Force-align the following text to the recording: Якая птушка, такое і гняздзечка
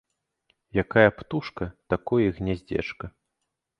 Якая 0.83 1.09
птушка, 1.19 1.65
такое 1.95 2.23
і 2.25 2.33
гняздзечка 2.39 3.05